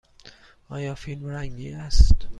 [0.69, 2.15] آیا فیلم رنگی است؟